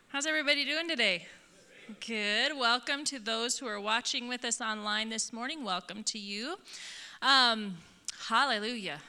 [0.10, 1.26] How's everybody doing today?
[2.06, 2.56] Good.
[2.56, 5.64] Welcome to those who are watching with us online this morning.
[5.64, 6.58] Welcome to you.
[7.24, 7.78] Um,
[8.28, 9.00] hallelujah.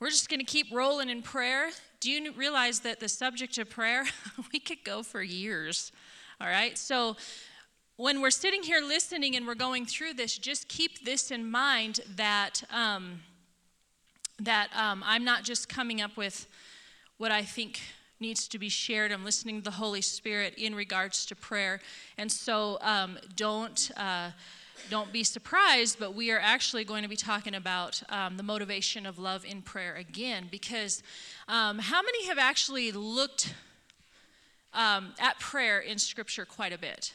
[0.00, 1.72] We're just going to keep rolling in prayer.
[2.00, 4.06] Do you realize that the subject of prayer,
[4.50, 5.92] we could go for years?
[6.40, 6.76] All right?
[6.76, 7.16] So,
[7.96, 12.00] when we're sitting here listening and we're going through this, just keep this in mind
[12.16, 13.20] that, um,
[14.40, 16.48] that um, I'm not just coming up with
[17.18, 17.80] what I think
[18.18, 19.12] needs to be shared.
[19.12, 21.80] I'm listening to the Holy Spirit in regards to prayer.
[22.16, 23.90] And so um, don't.
[23.96, 24.30] Uh,
[24.90, 29.06] don't be surprised, but we are actually going to be talking about um, the motivation
[29.06, 30.48] of love in prayer again.
[30.50, 31.04] Because
[31.46, 33.54] um, how many have actually looked
[34.74, 37.12] um, at prayer in Scripture quite a bit?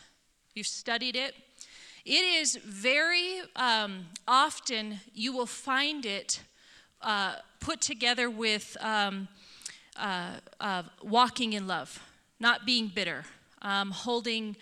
[0.53, 1.35] You've studied it.
[2.05, 6.39] It is very um, often, you will find it
[7.01, 9.27] uh, put together with um,
[9.99, 12.01] uh, uh, walking in love,
[12.39, 13.25] not being bitter,
[13.61, 14.55] um, holding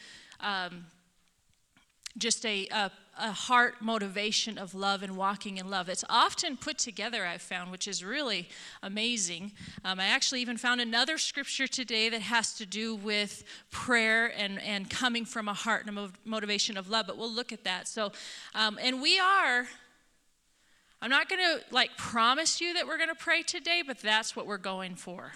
[2.17, 5.89] just a, a, a, heart motivation of love and walking in love.
[5.89, 8.49] It's often put together, I've found, which is really
[8.81, 9.51] amazing.
[9.83, 14.61] Um, I actually even found another scripture today that has to do with prayer and,
[14.61, 17.87] and coming from a heart and a motivation of love, but we'll look at that.
[17.87, 18.11] So,
[18.53, 19.67] um, and we are.
[21.01, 24.35] I'm not going to like promise you that we're going to pray today, but that's
[24.35, 25.33] what we're going for.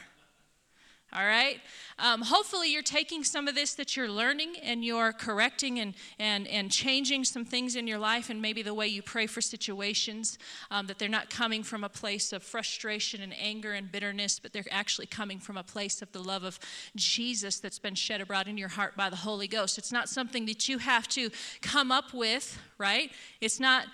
[1.11, 1.59] All right?
[1.97, 6.47] Um, hopefully, you're taking some of this that you're learning and you're correcting and, and,
[6.47, 10.37] and changing some things in your life and maybe the way you pray for situations,
[10.69, 14.53] um, that they're not coming from a place of frustration and anger and bitterness, but
[14.53, 16.59] they're actually coming from a place of the love of
[16.95, 19.80] Jesus that's been shed abroad in your heart by the Holy Ghost.
[19.80, 23.11] It's not something that you have to come up with, right?
[23.41, 23.87] It's not,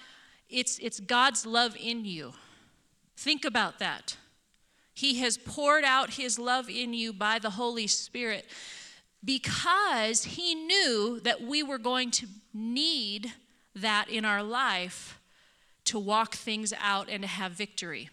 [0.49, 2.33] it's, it's God's love in you.
[3.15, 4.17] Think about that.
[4.95, 8.47] He has poured out His love in you by the Holy Spirit
[9.23, 13.33] because He knew that we were going to need
[13.75, 15.19] that in our life
[15.83, 18.09] to walk things out and to have victory.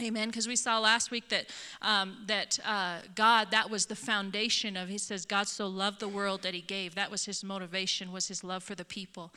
[0.00, 0.28] Amen.
[0.28, 1.50] Because we saw last week that
[1.82, 4.88] um, that uh, God that was the foundation of.
[4.88, 6.94] He says God so loved the world that He gave.
[6.94, 8.10] That was His motivation.
[8.10, 9.32] Was His love for the people,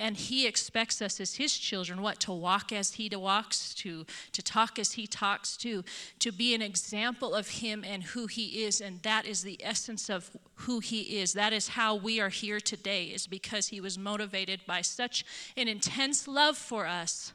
[0.00, 4.42] and He expects us as His children what to walk as He walks, to to
[4.42, 5.84] talk as He talks, to
[6.18, 10.10] to be an example of Him and who He is, and that is the essence
[10.10, 11.34] of who He is.
[11.34, 13.04] That is how we are here today.
[13.04, 15.24] Is because He was motivated by such
[15.56, 17.32] an intense love for us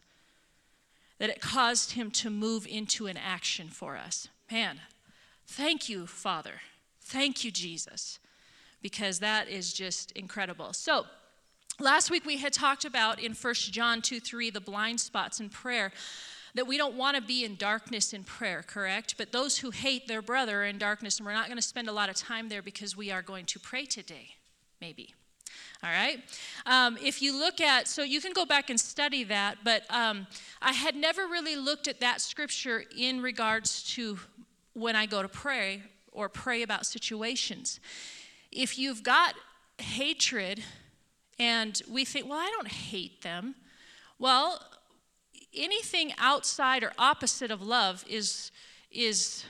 [1.18, 4.28] that it caused him to move into an action for us.
[4.52, 4.82] Man,
[5.48, 6.62] thank you, Father.
[7.02, 8.20] Thank you, Jesus,
[8.82, 10.74] because that is just incredible.
[10.74, 11.06] So,
[11.80, 15.50] last week we had talked about in 1 John 2 3 the blind spots in
[15.50, 15.92] prayer.
[16.56, 19.16] That we don't want to be in darkness in prayer, correct?
[19.18, 21.90] But those who hate their brother are in darkness, and we're not going to spend
[21.90, 24.30] a lot of time there because we are going to pray today,
[24.80, 25.14] maybe.
[25.84, 26.20] All right?
[26.66, 30.28] Um, if you look at, so you can go back and study that, but um,
[30.62, 34.20] I had never really looked at that scripture in regards to
[34.74, 37.80] when I go to pray or pray about situations.
[38.52, 39.36] If you've got
[39.78, 40.64] hatred
[41.38, 43.56] and we think, well, I don't hate them,
[44.18, 44.62] well,
[45.54, 48.52] anything outside or opposite of love is,
[48.92, 49.46] is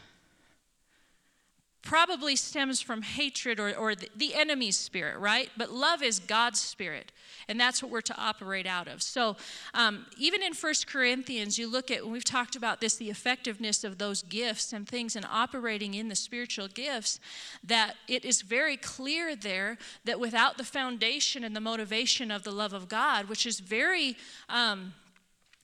[1.85, 5.50] probably stems from hatred or, or the, enemy's spirit, right?
[5.56, 7.12] But love is God's spirit,
[7.47, 9.01] and that's what we're to operate out of.
[9.01, 9.38] So,
[9.73, 13.84] um, even in First Corinthians, you look at, when we've talked about this, the effectiveness
[13.84, 17.19] of those gifts and things and operating in the spiritual gifts,
[17.63, 22.51] that it is very clear there that without the foundation and the motivation of the
[22.51, 24.18] love of God, which is very.
[24.50, 24.94] Um,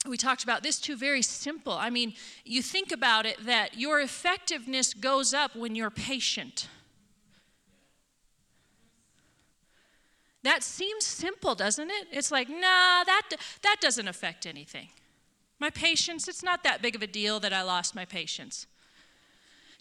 [0.08, 1.72] we talked about this too very simple.
[1.72, 2.14] I mean
[2.44, 6.68] you think about it that your effectiveness goes up when you're patient.
[10.42, 12.08] That seems simple doesn't it?
[12.10, 13.30] It's like nah that
[13.62, 14.88] that doesn't affect anything.
[15.60, 18.66] My patience it's not that big of a deal that i lost my patience.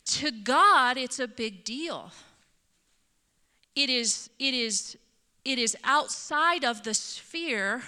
[0.06, 2.12] To god it's a big deal.
[3.76, 4.98] It is it is
[5.44, 7.82] it is outside of the sphere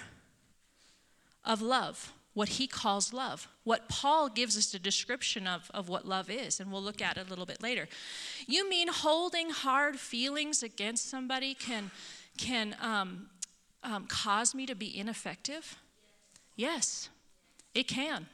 [1.46, 6.08] of love what he calls love, what Paul gives us a description of, of what
[6.08, 7.88] love is, and we'll look at it a little bit later.
[8.48, 11.92] You mean holding hard feelings against somebody can,
[12.38, 13.28] can um,
[13.84, 15.78] um, cause me to be ineffective?
[16.56, 17.10] Yes,
[17.76, 18.28] it can.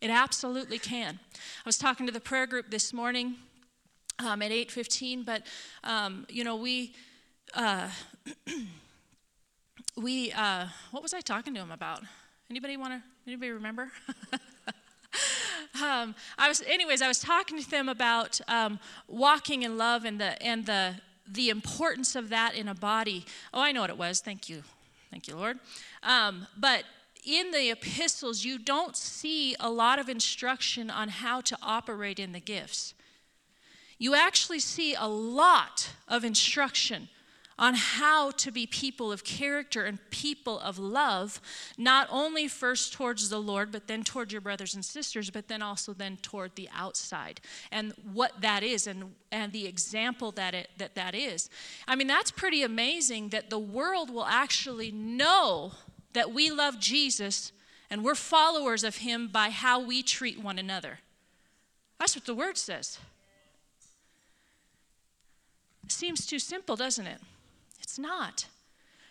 [0.00, 1.20] It absolutely can.
[1.34, 3.36] I was talking to the prayer group this morning
[4.18, 5.42] um, at 8:15, but
[5.84, 6.94] um, you know we
[7.54, 7.88] uh,
[9.96, 12.02] we, uh, what was I talking to him about?
[12.48, 13.90] Anybody want to, anybody remember?
[15.82, 18.78] um, I was, anyways, I was talking to them about um,
[19.08, 20.94] walking in love and the, and the,
[21.26, 23.24] the importance of that in a body.
[23.52, 24.20] Oh, I know what it was.
[24.20, 24.62] Thank you.
[25.10, 25.58] Thank you, Lord.
[26.04, 26.84] Um, but
[27.24, 32.30] in the epistles, you don't see a lot of instruction on how to operate in
[32.30, 32.94] the gifts.
[33.98, 37.08] You actually see a lot of instruction
[37.58, 41.40] on how to be people of character and people of love,
[41.78, 45.62] not only first towards the Lord, but then toward your brothers and sisters, but then
[45.62, 47.40] also then toward the outside
[47.72, 51.48] and what that is and, and the example that, it, that that is.
[51.88, 55.72] I mean, that's pretty amazing that the world will actually know
[56.12, 57.52] that we love Jesus
[57.88, 60.98] and we're followers of him by how we treat one another.
[61.98, 62.98] That's what the word says.
[65.88, 67.20] Seems too simple, doesn't it?
[67.86, 68.46] It's not.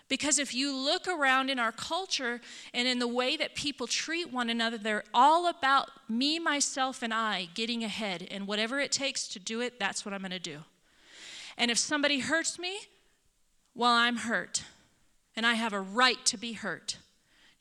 [0.09, 2.41] Because if you look around in our culture
[2.73, 7.13] and in the way that people treat one another, they're all about me, myself, and
[7.13, 8.27] I getting ahead.
[8.29, 10.57] And whatever it takes to do it, that's what I'm going to do.
[11.57, 12.77] And if somebody hurts me,
[13.73, 14.63] well, I'm hurt.
[15.37, 16.97] And I have a right to be hurt.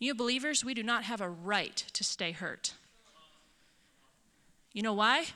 [0.00, 2.74] You believers, we do not have a right to stay hurt.
[4.72, 5.26] You know why?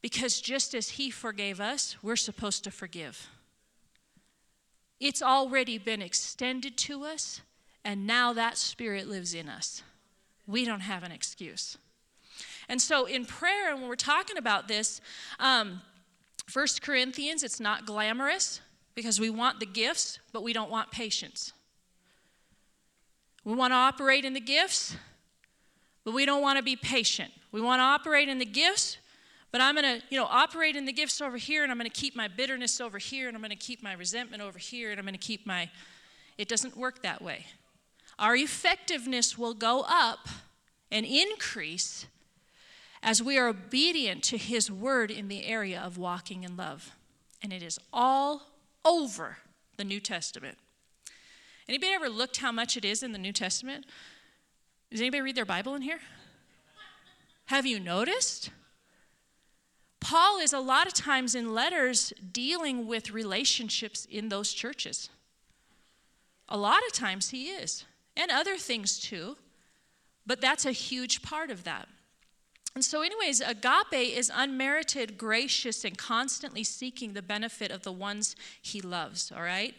[0.00, 3.28] Because just as He forgave us, we're supposed to forgive.
[5.02, 7.40] It's already been extended to us,
[7.84, 9.82] and now that Spirit lives in us.
[10.46, 11.76] We don't have an excuse.
[12.68, 15.00] And so in prayer, and when we're talking about this,
[15.40, 15.82] um,
[16.52, 18.60] 1 Corinthians, it's not glamorous
[18.94, 21.52] because we want the gifts, but we don't want patience.
[23.44, 24.94] We want to operate in the gifts,
[26.04, 27.32] but we don't want to be patient.
[27.50, 28.98] We want to operate in the gifts,
[29.52, 31.88] but I'm going to, you know, operate in the gifts over here, and I'm going
[31.88, 34.90] to keep my bitterness over here, and I'm going to keep my resentment over here,
[34.90, 35.70] and I'm going to keep my.
[36.38, 37.46] It doesn't work that way.
[38.18, 40.26] Our effectiveness will go up
[40.90, 42.06] and increase
[43.02, 46.92] as we are obedient to His word in the area of walking in love.
[47.42, 48.42] And it is all
[48.84, 49.38] over
[49.76, 50.56] the New Testament.
[51.68, 53.84] Anybody ever looked how much it is in the New Testament?
[54.90, 56.00] Does anybody read their Bible in here?
[57.46, 58.50] Have you noticed?
[60.02, 65.08] Paul is a lot of times in letters dealing with relationships in those churches.
[66.48, 67.84] A lot of times he is,
[68.16, 69.36] and other things too,
[70.26, 71.88] but that's a huge part of that.
[72.74, 78.34] And so, anyways, agape is unmerited, gracious, and constantly seeking the benefit of the ones
[78.60, 79.74] he loves, all right?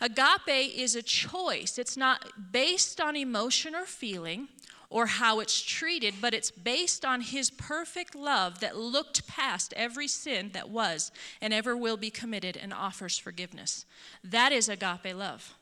[0.00, 1.78] Agape is a choice.
[1.78, 4.48] It's not based on emotion or feeling,
[4.90, 10.08] or how it's treated, but it's based on His perfect love that looked past every
[10.08, 11.10] sin that was
[11.40, 13.84] and ever will be committed and offers forgiveness.
[14.22, 15.54] That is agape love.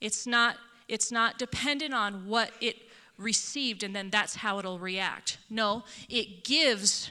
[0.00, 0.56] It's not,
[0.88, 2.76] it's not dependent on what it
[3.18, 5.38] received and then that's how it'll react.
[5.48, 7.10] No, it gives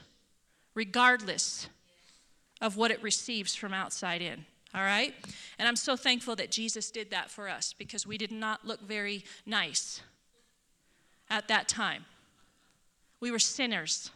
[0.74, 1.68] regardless
[2.62, 4.46] of what it receives from outside in.
[4.74, 5.14] All right?
[5.60, 8.82] And I'm so thankful that Jesus did that for us because we did not look
[8.82, 10.02] very nice
[11.32, 12.06] at that time.
[13.22, 14.12] We were sinners,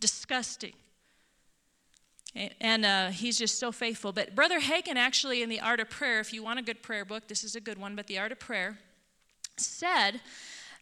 [0.00, 0.72] disgusting.
[2.60, 4.12] And uh, he's just so faithful.
[4.12, 7.04] But Brother Hagin, actually, in The Art of Prayer, if you want a good prayer
[7.04, 8.78] book, this is a good one, but The Art of Prayer,
[9.56, 10.20] said,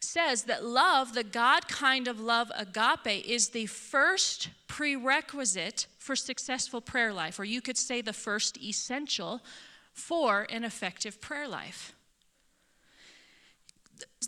[0.00, 6.82] says that love, the God kind of love, agape, is the first prerequisite for successful
[6.82, 9.40] prayer life, or you could say the first essential
[9.94, 11.94] for an effective prayer life.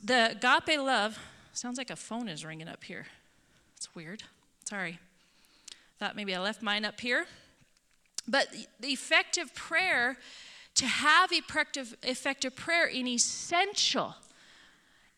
[0.02, 1.18] The agape love
[1.52, 3.06] sounds like a phone is ringing up here.
[3.76, 4.22] It's weird.
[4.64, 4.98] Sorry.
[5.98, 7.26] Thought maybe I left mine up here.
[8.26, 8.48] But
[8.78, 10.18] the effective prayer,
[10.75, 14.14] to have effective, effective prayer in essential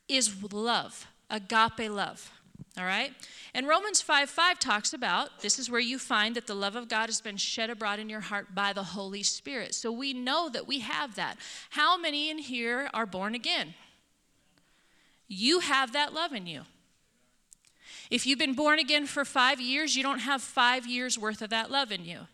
[0.08, 2.30] is love, agape love.
[2.78, 3.12] All right?
[3.52, 6.88] And Romans 5 5 talks about this is where you find that the love of
[6.88, 9.74] God has been shed abroad in your heart by the Holy Spirit.
[9.74, 11.36] So we know that we have that.
[11.70, 13.74] How many in here are born again?
[15.30, 16.62] You have that love in you.
[18.10, 21.50] If you've been born again for five years, you don't have five years worth of
[21.50, 22.26] that love in you.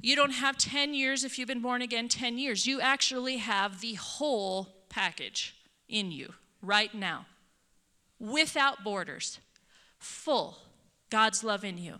[0.00, 2.66] You don't have 10 years if you've been born again 10 years.
[2.66, 5.54] You actually have the whole package
[5.88, 7.26] in you right now,
[8.18, 9.38] without borders,
[10.00, 10.58] full
[11.10, 11.94] God's love in you.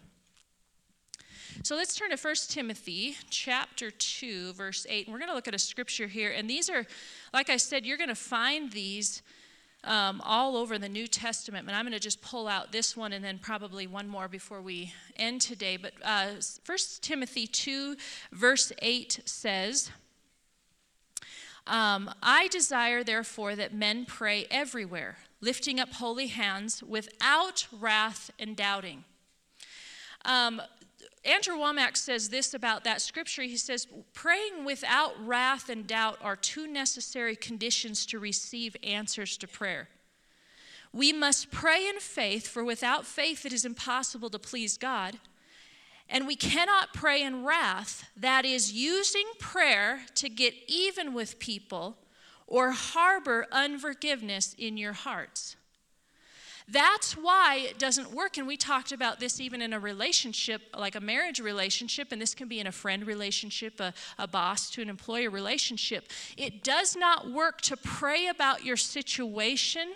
[1.62, 5.06] So let's turn to 1 Timothy chapter 2, verse 8.
[5.06, 6.32] And we're going to look at a scripture here.
[6.32, 6.84] And these are,
[7.32, 9.22] like I said, you're going to find these
[9.85, 11.67] um, all over the New Testament.
[11.67, 14.61] And I'm going to just pull out this one and then probably one more before
[14.61, 15.76] we end today.
[15.76, 16.33] But uh,
[16.67, 17.97] 1 Timothy 2,
[18.33, 19.91] verse 8 says,
[21.67, 28.55] um, I desire, therefore, that men pray everywhere, lifting up holy hands without wrath and
[28.55, 29.05] doubting.
[30.26, 30.61] Um,
[31.25, 33.43] Andrew Wommack says this about that scripture.
[33.43, 39.49] He says, Praying without wrath and doubt are two necessary conditions to receive answers to
[39.49, 39.88] prayer.
[40.93, 45.19] We must pray in faith, for without faith it is impossible to please God.
[46.09, 51.97] And we cannot pray in wrath, that is, using prayer to get even with people
[52.47, 55.57] or harbor unforgiveness in your hearts.
[56.66, 58.38] That's why it doesn't work.
[58.38, 62.35] And we talked about this even in a relationship, like a marriage relationship, and this
[62.35, 66.11] can be in a friend relationship, a, a boss to an employer relationship.
[66.37, 69.94] It does not work to pray about your situation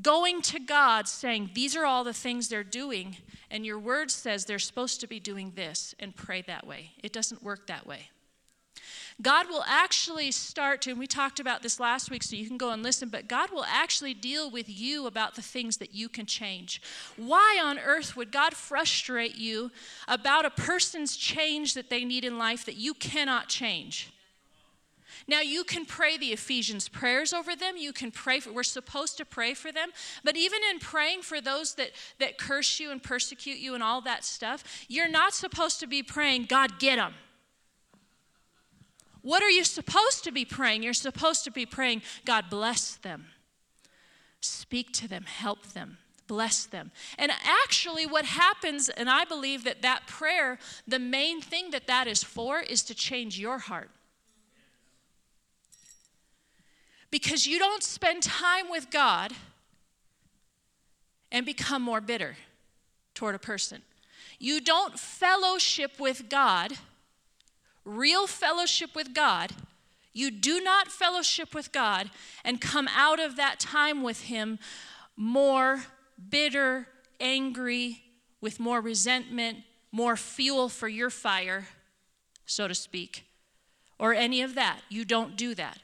[0.00, 3.16] going to God saying, These are all the things they're doing,
[3.50, 6.92] and your word says they're supposed to be doing this, and pray that way.
[7.02, 8.08] It doesn't work that way.
[9.20, 12.56] God will actually start to, and we talked about this last week, so you can
[12.56, 16.08] go and listen, but God will actually deal with you about the things that you
[16.08, 16.80] can change.
[17.16, 19.70] Why on earth would God frustrate you
[20.08, 24.12] about a person's change that they need in life that you cannot change?
[25.28, 27.76] Now, you can pray the Ephesians prayers over them.
[27.76, 29.90] You can pray for, we're supposed to pray for them.
[30.24, 34.00] But even in praying for those that, that curse you and persecute you and all
[34.00, 37.14] that stuff, you're not supposed to be praying, God, get them.
[39.22, 40.82] What are you supposed to be praying?
[40.82, 43.26] You're supposed to be praying, God bless them,
[44.40, 46.90] speak to them, help them, bless them.
[47.16, 47.30] And
[47.64, 52.24] actually, what happens, and I believe that that prayer, the main thing that that is
[52.24, 53.90] for, is to change your heart.
[57.10, 59.32] Because you don't spend time with God
[61.30, 62.36] and become more bitter
[63.14, 63.82] toward a person.
[64.38, 66.72] You don't fellowship with God
[67.84, 69.52] real fellowship with God,
[70.12, 72.10] you do not fellowship with God
[72.44, 74.58] and come out of that time with Him
[75.16, 75.84] more
[76.30, 76.86] bitter,
[77.20, 78.02] angry,
[78.40, 79.58] with more resentment,
[79.90, 81.68] more fuel for your fire,
[82.46, 83.24] so to speak,
[83.98, 84.80] or any of that.
[84.88, 85.78] You don't do that.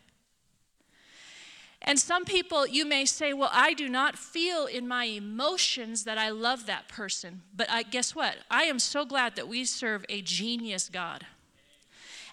[1.81, 6.19] And some people, you may say, Well, I do not feel in my emotions that
[6.19, 7.43] I love that person.
[7.55, 8.37] But I, guess what?
[8.51, 11.25] I am so glad that we serve a genius God.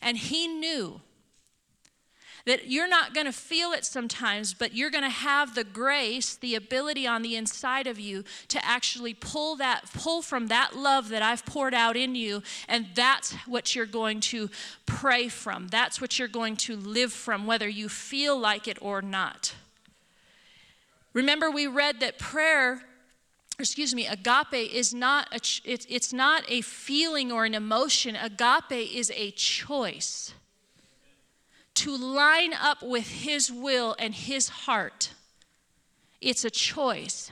[0.05, 1.01] And he knew
[2.45, 6.35] that you're not going to feel it sometimes, but you're going to have the grace,
[6.35, 11.09] the ability on the inside of you to actually pull that pull from that love
[11.09, 14.51] that I've poured out in you, and that's what you're going to
[14.85, 15.69] pray from.
[15.69, 19.55] That's what you're going to live from whether you feel like it or not.
[21.13, 22.83] Remember we read that prayer
[23.59, 25.35] excuse me, agape is not a,
[25.69, 28.15] it's, it's not a feeling or an emotion.
[28.15, 30.33] Agape is a choice
[31.75, 35.12] to line up with His will and His heart.
[36.21, 37.31] It's a choice.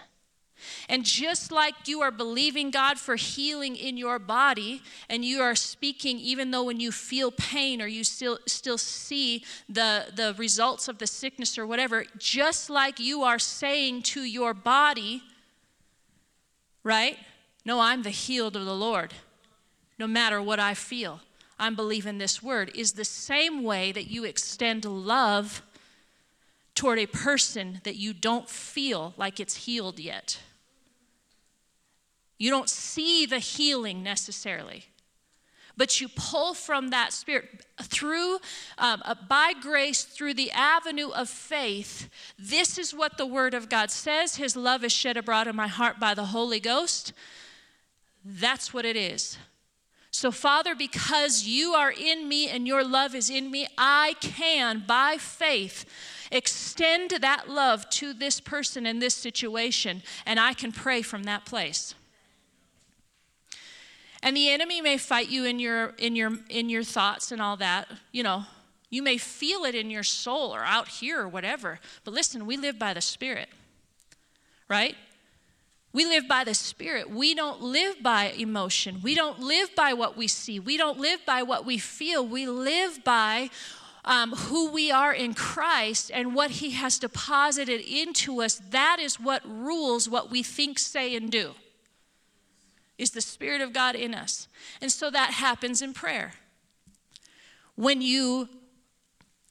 [0.88, 5.56] And just like you are believing God for healing in your body, and you are
[5.56, 10.88] speaking, even though when you feel pain or you still, still see the, the results
[10.88, 15.24] of the sickness or whatever, just like you are saying to your body,
[16.84, 17.18] right?
[17.66, 19.14] No, I'm the healed of the Lord,
[19.98, 21.22] no matter what I feel.
[21.60, 25.62] I'm believing this word is the same way that you extend love
[26.76, 30.40] toward a person that you don't feel like it's healed yet.
[32.38, 34.86] You don't see the healing necessarily
[35.76, 38.36] but you pull from that spirit through
[38.78, 42.10] um, uh, by grace through the avenue of faith.
[42.38, 44.36] This is what the word of god says.
[44.36, 47.14] His love is shed abroad in my heart by the holy ghost.
[48.24, 49.38] That's what it is.
[50.12, 54.84] So father because you are in me and your love is in me i can
[54.86, 55.86] by faith
[56.32, 61.46] extend that love to this person in this situation and i can pray from that
[61.46, 61.96] place
[64.24, 67.58] and the enemy may fight you in your in your in your thoughts and all
[67.58, 68.46] that, you know.
[68.90, 71.80] You may feel it in your soul or out here or whatever.
[72.04, 73.50] But listen, we live by the Spirit.
[74.70, 74.96] Right?
[75.92, 77.10] We live by the Spirit.
[77.10, 79.00] We don't live by emotion.
[79.02, 80.60] We don't live by what we see.
[80.60, 82.26] We don't live by what we feel.
[82.26, 83.50] We live by
[84.06, 88.62] um, who we are in Christ and what He has deposited into us.
[88.70, 91.56] That is what rules what we think, say, and do
[92.98, 94.48] is the Spirit of God in us.
[94.82, 96.34] And so that happens in prayer.
[97.76, 98.50] When you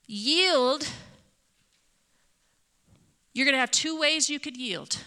[0.06, 0.86] yield
[3.32, 4.98] you're going to have two ways you could yield.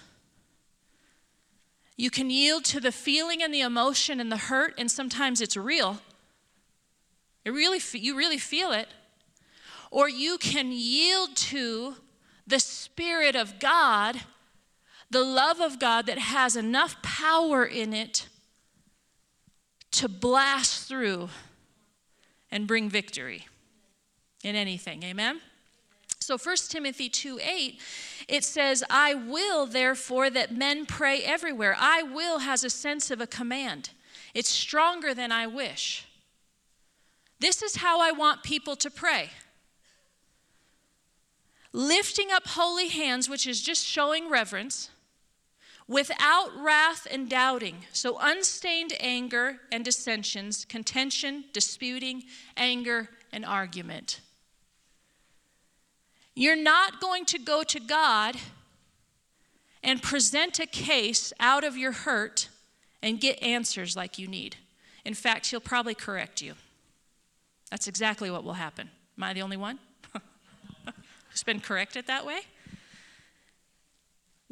[1.95, 5.55] You can yield to the feeling and the emotion and the hurt, and sometimes it's
[5.55, 5.99] real.
[7.45, 8.89] It really, you really feel it.
[9.91, 11.95] Or you can yield to
[12.47, 14.21] the Spirit of God,
[15.15, 18.27] the love of God that has enough power in it
[19.91, 21.29] to blast through
[22.51, 23.47] and bring victory
[24.43, 25.03] in anything.
[25.03, 25.39] Amen?
[26.19, 27.79] So 1 Timothy 2 8,
[28.27, 31.77] it says, I will, therefore, that men pray everywhere.
[31.79, 33.91] I will has a sense of a command.
[34.33, 36.05] It's stronger than I wish.
[37.39, 39.29] This is how I want people to pray.
[41.71, 44.89] Lifting up holy hands, which is just showing reverence,
[45.87, 47.77] without wrath and doubting.
[47.91, 52.23] So, unstained anger and dissensions, contention, disputing,
[52.57, 54.19] anger, and argument.
[56.35, 58.35] You're not going to go to God
[59.83, 62.49] and present a case out of your hurt
[63.01, 64.57] and get answers like you need.
[65.05, 66.55] In fact, He'll probably correct you.
[67.69, 68.89] That's exactly what will happen.
[69.17, 69.79] Am I the only one
[71.29, 72.41] who's been corrected that way?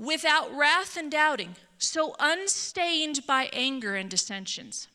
[0.03, 4.87] Without wrath and doubting, so unstained by anger and dissensions.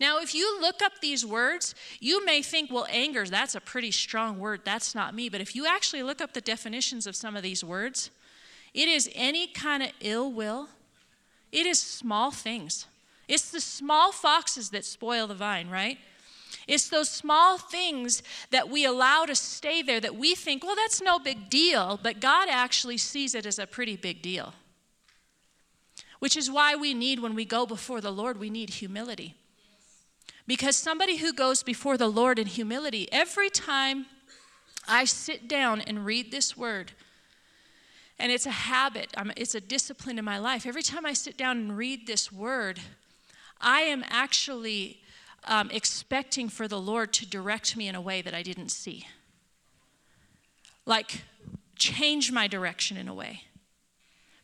[0.00, 3.90] Now, if you look up these words, you may think, well, anger, that's a pretty
[3.90, 4.62] strong word.
[4.64, 5.28] That's not me.
[5.28, 8.10] But if you actually look up the definitions of some of these words,
[8.72, 10.68] it is any kind of ill will,
[11.52, 12.86] it is small things.
[13.28, 15.98] It's the small foxes that spoil the vine, right?
[16.66, 21.02] It's those small things that we allow to stay there that we think, well, that's
[21.02, 24.54] no big deal, but God actually sees it as a pretty big deal.
[26.20, 29.34] Which is why we need, when we go before the Lord, we need humility.
[30.46, 34.06] Because somebody who goes before the Lord in humility, every time
[34.88, 36.92] I sit down and read this word,
[38.18, 40.66] and it's a habit, it's a discipline in my life.
[40.66, 42.80] Every time I sit down and read this word,
[43.60, 45.00] I am actually
[45.46, 49.06] um, expecting for the Lord to direct me in a way that I didn't see.
[50.86, 51.22] Like,
[51.76, 53.42] change my direction in a way.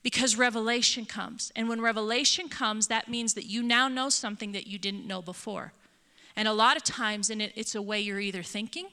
[0.03, 1.53] Because revelation comes.
[1.55, 5.21] And when revelation comes, that means that you now know something that you didn't know
[5.21, 5.73] before.
[6.37, 8.87] And a lot of times in it, it's a way you're either thinking,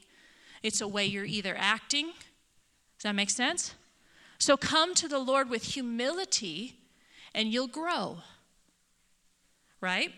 [0.63, 2.07] it's a way you're either acting.
[2.07, 3.75] Does that make sense?
[4.37, 6.75] So come to the Lord with humility
[7.33, 8.17] and you'll grow.
[9.79, 10.11] Right?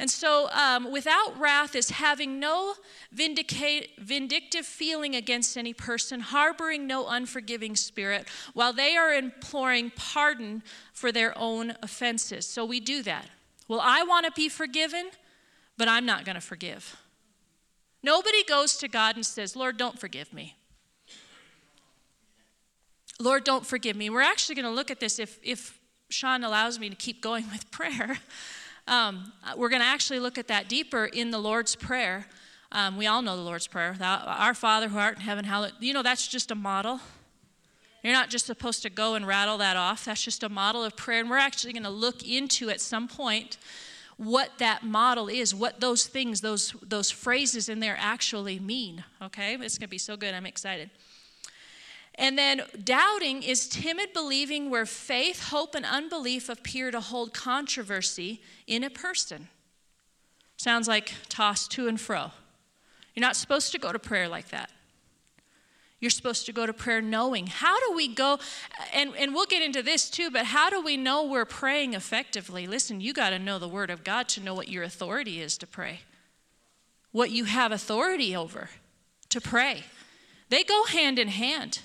[0.00, 2.74] And so, um, without wrath is having no
[3.12, 11.12] vindictive feeling against any person, harboring no unforgiving spirit, while they are imploring pardon for
[11.12, 12.46] their own offenses.
[12.46, 13.26] So, we do that.
[13.68, 15.10] Well, I want to be forgiven
[15.80, 16.94] but I'm not going to forgive.
[18.02, 20.54] Nobody goes to God and says, Lord, don't forgive me.
[23.18, 24.10] Lord, don't forgive me.
[24.10, 27.46] We're actually going to look at this if, if Sean allows me to keep going
[27.50, 28.18] with prayer.
[28.90, 32.26] Um, we're going to actually look at that deeper in the Lord's Prayer.
[32.72, 33.96] Um, we all know the Lord's Prayer.
[34.00, 35.74] Our Father who art in heaven, hallowed.
[35.78, 36.98] You know, that's just a model.
[38.02, 40.06] You're not just supposed to go and rattle that off.
[40.06, 41.20] That's just a model of prayer.
[41.20, 43.58] And we're actually going to look into at some point
[44.16, 49.04] what that model is, what those things, those, those phrases in there actually mean.
[49.22, 49.54] Okay?
[49.54, 50.34] It's going to be so good.
[50.34, 50.90] I'm excited.
[52.16, 58.42] And then doubting is timid believing where faith, hope, and unbelief appear to hold controversy
[58.66, 59.48] in a person.
[60.56, 62.32] Sounds like tossed to and fro.
[63.14, 64.70] You're not supposed to go to prayer like that.
[66.00, 67.46] You're supposed to go to prayer knowing.
[67.46, 68.38] How do we go?
[68.94, 72.66] And, and we'll get into this too, but how do we know we're praying effectively?
[72.66, 75.58] Listen, you got to know the Word of God to know what your authority is
[75.58, 76.00] to pray,
[77.12, 78.70] what you have authority over
[79.28, 79.84] to pray.
[80.48, 81.80] They go hand in hand.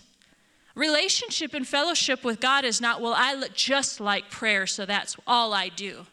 [0.75, 5.15] Relationship and fellowship with God is not, well, I look just like prayer, so that's
[5.25, 6.05] all I do.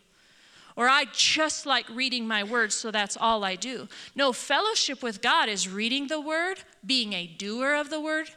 [0.76, 3.88] Or I just like reading my word, so that's all I do.
[4.14, 8.30] No, fellowship with God is reading the word, being a doer of the word,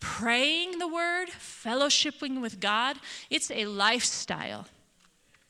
[0.00, 2.96] praying the word, fellowshipping with God.
[3.28, 4.66] It's a lifestyle,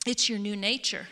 [0.07, 1.09] it's your new nature.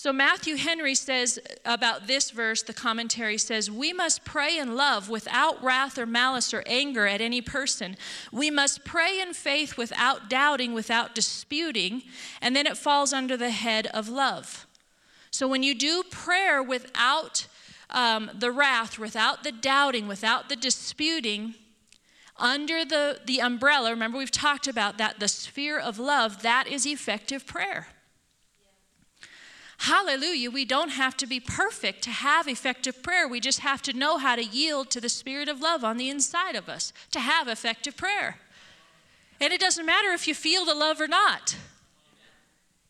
[0.00, 5.08] So, Matthew Henry says about this verse, the commentary says, We must pray in love
[5.08, 7.96] without wrath or malice or anger at any person.
[8.30, 12.02] We must pray in faith without doubting, without disputing,
[12.40, 14.68] and then it falls under the head of love.
[15.32, 17.48] So, when you do prayer without
[17.90, 21.56] um, the wrath, without the doubting, without the disputing,
[22.36, 26.86] under the, the umbrella, remember we've talked about that, the sphere of love, that is
[26.86, 27.88] effective prayer.
[29.78, 30.50] Hallelujah.
[30.50, 33.28] We don't have to be perfect to have effective prayer.
[33.28, 36.08] We just have to know how to yield to the spirit of love on the
[36.08, 38.38] inside of us to have effective prayer.
[39.40, 41.56] And it doesn't matter if you feel the love or not,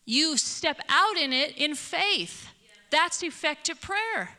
[0.03, 2.49] you step out in it in faith.
[2.89, 4.38] That's effective prayer.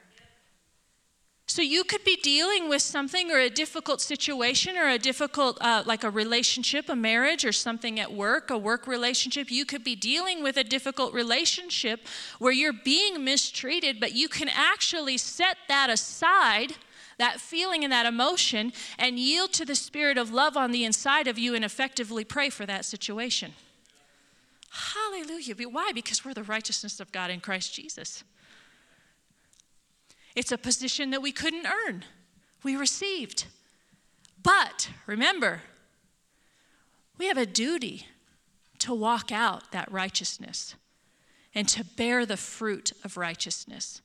[1.51, 5.83] So you could be dealing with something or a difficult situation or a difficult, uh,
[5.85, 9.51] like a relationship, a marriage, or something at work, a work relationship.
[9.51, 12.07] You could be dealing with a difficult relationship
[12.39, 16.75] where you're being mistreated, but you can actually set that aside,
[17.19, 21.27] that feeling and that emotion, and yield to the spirit of love on the inside
[21.27, 23.55] of you and effectively pray for that situation.
[24.71, 25.57] Hallelujah.
[25.69, 25.91] Why?
[25.93, 28.23] Because we're the righteousness of God in Christ Jesus.
[30.35, 32.05] It's a position that we couldn't earn,
[32.63, 33.47] we received.
[34.43, 35.63] But remember,
[37.19, 38.07] we have a duty
[38.79, 40.75] to walk out that righteousness
[41.55, 44.01] and to bear the fruit of righteousness.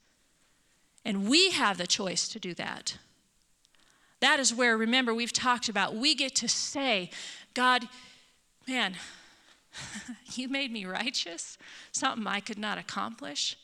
[1.06, 2.98] And we have the choice to do that.
[4.20, 7.12] That is where, remember, we've talked about we get to say,
[7.54, 7.88] God,
[8.68, 8.96] man,
[10.34, 11.58] you made me righteous,
[11.92, 13.58] something I could not accomplish.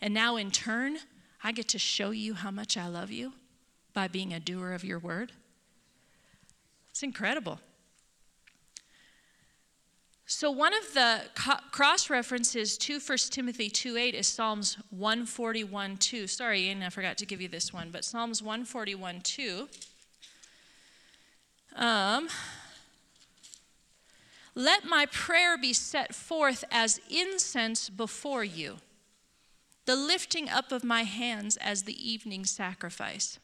[0.00, 0.98] And now, in turn,
[1.42, 3.32] I get to show you how much I love you
[3.94, 5.32] by being a doer of your word.
[6.90, 7.60] It's incredible.
[10.26, 16.26] So one of the co- cross references to 1 Timothy 2:8 is Psalms 141:2.
[16.26, 19.68] Sorry, and I forgot to give you this one, but Psalms 141:2.
[21.74, 22.28] Um,
[24.54, 28.78] let my prayer be set forth as incense before you
[29.88, 33.38] the lifting up of my hands as the evening sacrifice.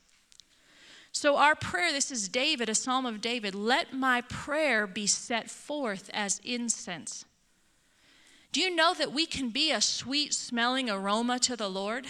[1.10, 5.48] So, our prayer this is David, a psalm of David let my prayer be set
[5.48, 7.24] forth as incense.
[8.52, 12.04] Do you know that we can be a sweet smelling aroma to the Lord?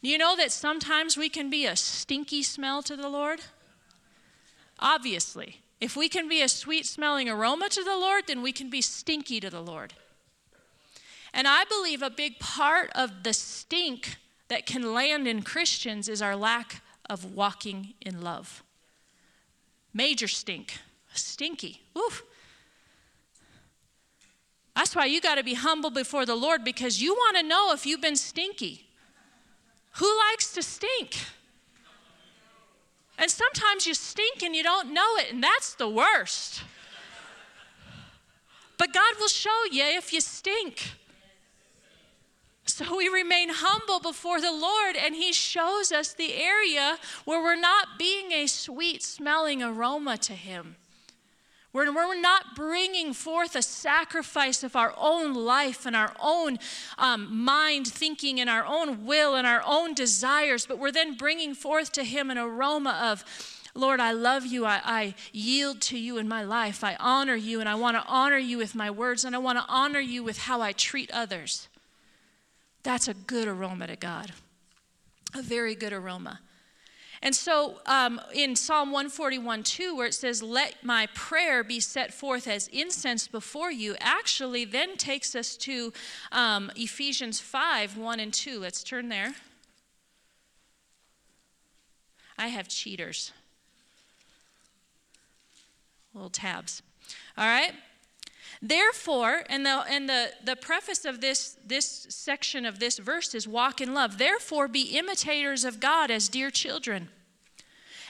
[0.00, 3.40] Do you know that sometimes we can be a stinky smell to the Lord?
[4.78, 5.62] Obviously.
[5.80, 8.80] If we can be a sweet smelling aroma to the Lord, then we can be
[8.80, 9.94] stinky to the Lord.
[11.36, 14.16] And I believe a big part of the stink
[14.48, 18.62] that can land in Christians is our lack of walking in love.
[19.92, 20.78] Major stink.
[21.12, 21.82] Stinky.
[21.96, 22.22] Oof.
[24.74, 27.70] That's why you got to be humble before the Lord because you want to know
[27.74, 28.86] if you've been stinky.
[29.96, 31.18] Who likes to stink?
[33.18, 36.62] And sometimes you stink and you don't know it, and that's the worst.
[38.78, 40.96] But God will show you if you stink.
[42.68, 47.54] So we remain humble before the Lord, and He shows us the area where we're
[47.54, 50.74] not being a sweet smelling aroma to Him.
[51.70, 56.58] Where we're not bringing forth a sacrifice of our own life and our own
[56.98, 61.54] um, mind thinking and our own will and our own desires, but we're then bringing
[61.54, 63.24] forth to Him an aroma of,
[63.74, 64.64] Lord, I love you.
[64.64, 66.82] I, I, yield to you in my life.
[66.82, 69.58] I honor you, and I want to honor you with my words, and I want
[69.58, 71.68] to honor you with how I treat others.
[72.86, 74.30] That's a good aroma to God,
[75.34, 76.38] a very good aroma.
[77.20, 82.14] And so um, in Psalm 141 2, where it says, Let my prayer be set
[82.14, 85.92] forth as incense before you, actually then takes us to
[86.30, 88.60] um, Ephesians 5 1 and 2.
[88.60, 89.34] Let's turn there.
[92.38, 93.32] I have cheaters,
[96.14, 96.82] little tabs.
[97.36, 97.72] All right?
[98.62, 103.46] Therefore, and the, and the, the preface of this, this section of this verse is
[103.46, 104.18] walk in love.
[104.18, 107.08] Therefore, be imitators of God as dear children.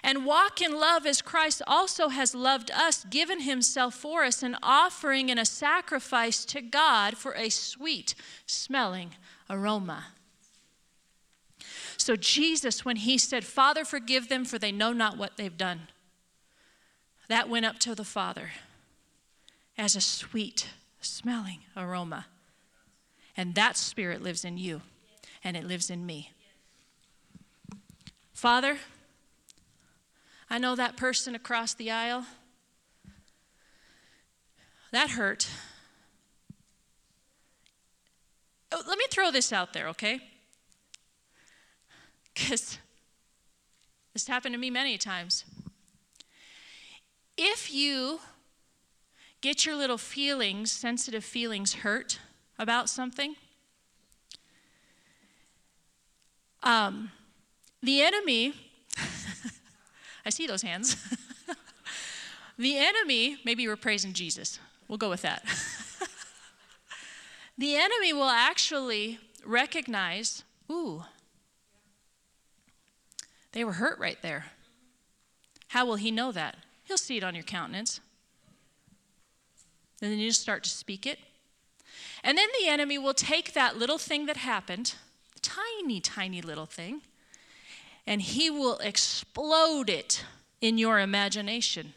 [0.02, 4.56] And walk in love as Christ also has loved us, given himself for us, an
[4.62, 8.14] offering and a sacrifice to God for a sweet
[8.46, 9.14] smelling
[9.50, 10.06] aroma.
[11.96, 15.88] So, Jesus, when he said, Father, forgive them, for they know not what they've done,
[17.28, 18.50] that went up to the Father
[19.78, 20.68] as a sweet
[21.00, 22.26] smelling aroma.
[23.36, 24.80] And that spirit lives in you,
[25.44, 26.32] and it lives in me.
[28.32, 28.78] Father,
[30.48, 32.24] I know that person across the aisle.
[34.92, 35.48] That hurt.
[38.72, 40.20] Oh, let me throw this out there, okay?
[42.32, 42.78] Because
[44.12, 45.44] this happened to me many times.
[47.36, 48.20] If you
[49.46, 52.18] get your little feelings, sensitive feelings, hurt
[52.58, 53.36] about something,
[56.64, 57.12] um,
[57.80, 58.54] the enemy,
[60.26, 60.96] I see those hands.
[62.58, 64.58] the enemy, maybe you were praising Jesus.
[64.88, 65.44] We'll go with that.
[67.56, 71.04] the enemy will actually recognize, ooh,
[73.52, 74.46] they were hurt right there.
[75.68, 76.56] How will he know that?
[76.82, 78.00] He'll see it on your countenance.
[80.00, 81.18] And then you just start to speak it.
[82.22, 84.94] And then the enemy will take that little thing that happened,
[85.42, 87.02] tiny, tiny little thing,
[88.06, 90.24] and he will explode it
[90.60, 91.94] in your imagination.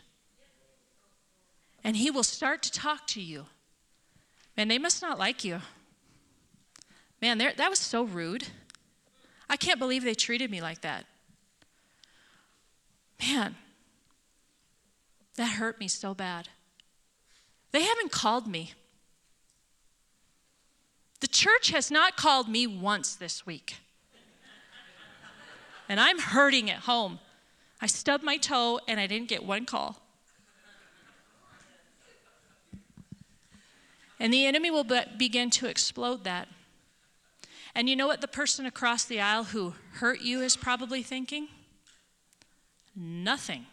[1.83, 3.45] And he will start to talk to you.
[4.55, 5.61] Man, they must not like you.
[7.21, 8.47] Man, that was so rude.
[9.49, 11.05] I can't believe they treated me like that.
[13.21, 13.55] Man,
[15.35, 16.49] that hurt me so bad.
[17.71, 18.73] They haven't called me.
[21.19, 23.75] The church has not called me once this week.
[25.87, 27.19] And I'm hurting at home.
[27.81, 30.01] I stubbed my toe and I didn't get one call.
[34.19, 36.47] And the enemy will be- begin to explode that.
[37.73, 41.47] And you know what the person across the aisle who hurt you is probably thinking?
[42.95, 43.65] Nothing.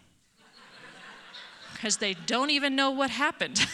[1.76, 3.66] Because they don't even know what happened.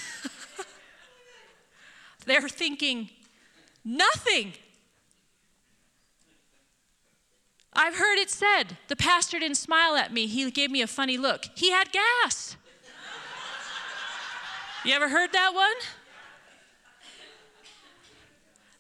[2.27, 3.11] They're thinking,
[3.85, 4.55] nothing.
[7.73, 11.17] I've heard it said, the pastor didn't smile at me, he gave me a funny
[11.17, 11.47] look.
[11.55, 12.57] He had gas.
[14.85, 15.69] You ever heard that one?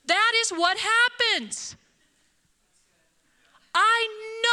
[0.07, 1.77] That is what happens.
[3.73, 4.09] I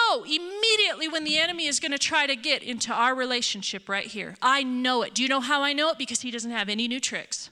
[0.09, 4.05] know immediately when the enemy is going to try to get into our relationship right
[4.05, 4.35] here.
[4.41, 5.13] I know it.
[5.13, 5.97] Do you know how I know it?
[5.97, 7.49] Because he doesn't have any new tricks.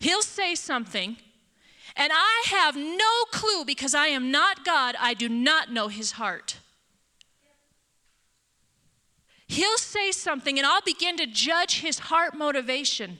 [0.00, 1.16] He'll say something,
[1.96, 4.96] and I have no clue because I am not God.
[5.00, 6.58] I do not know his heart.
[9.46, 13.18] He'll say something, and I'll begin to judge his heart motivation.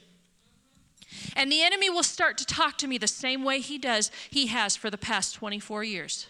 [1.37, 4.49] And the enemy will start to talk to me the same way he does, he
[4.49, 6.27] has for the past 24 years.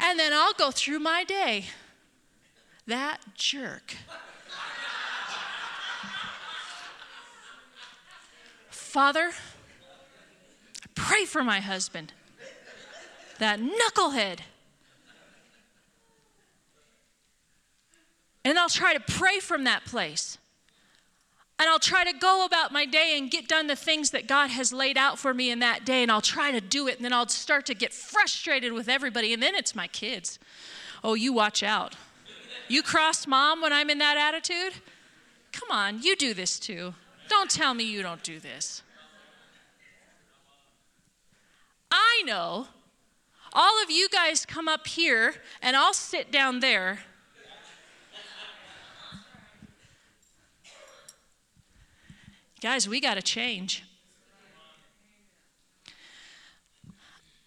[0.00, 1.66] And then I'll go through my day.
[2.86, 3.94] That jerk.
[8.70, 9.32] Father,
[10.94, 12.12] pray for my husband.
[13.38, 14.40] That knucklehead.
[18.44, 20.38] And I'll try to pray from that place.
[21.60, 24.50] And I'll try to go about my day and get done the things that God
[24.50, 27.04] has laid out for me in that day, and I'll try to do it, and
[27.04, 30.38] then I'll start to get frustrated with everybody, and then it's my kids.
[31.02, 31.96] Oh, you watch out.
[32.68, 34.74] You cross mom when I'm in that attitude?
[35.50, 36.94] Come on, you do this too.
[37.28, 38.82] Don't tell me you don't do this.
[41.90, 42.68] I know
[43.52, 47.00] all of you guys come up here, and I'll sit down there
[52.60, 53.84] Guys, we got to change.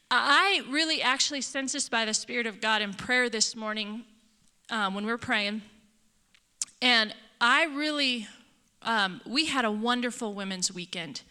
[0.10, 4.06] I really actually sense this by the Spirit of God in prayer this morning
[4.70, 5.64] um, when we are praying.
[6.82, 8.28] And I really,
[8.84, 11.24] um, we had a wonderful women's weekend.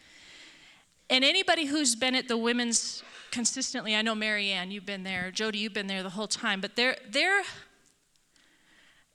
[1.09, 5.57] And anybody who's been at the women's consistently, I know Marianne, you've been there, Jody,
[5.57, 7.41] you've been there the whole time, but there, there,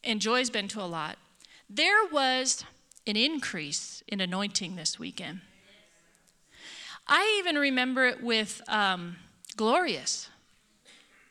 [0.02, 1.18] and Joy's been to a lot.
[1.70, 2.64] There was
[3.06, 5.40] an increase in anointing this weekend.
[7.06, 9.16] I even remember it with um,
[9.56, 10.28] Glorious.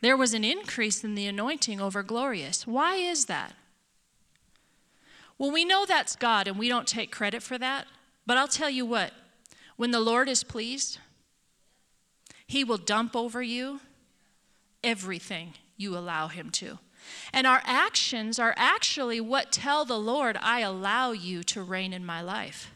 [0.00, 2.66] There was an increase in the anointing over Glorious.
[2.66, 3.54] Why is that?
[5.38, 7.86] Well, we know that's God and we don't take credit for that.
[8.26, 9.12] But I'll tell you what,
[9.76, 10.98] when the Lord is pleased,
[12.46, 13.80] He will dump over you
[14.82, 16.78] everything you allow Him to.
[17.32, 22.04] And our actions are actually what tell the Lord, I allow you to reign in
[22.04, 22.72] my life.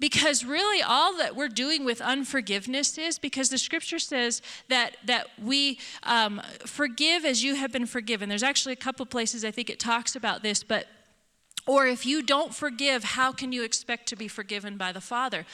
[0.00, 5.26] Because really, all that we're doing with unforgiveness is because the scripture says that, that
[5.42, 8.28] we um, forgive as you have been forgiven.
[8.28, 10.86] There's actually a couple places I think it talks about this, but
[11.68, 15.44] or if you don't forgive, how can you expect to be forgiven by the Father?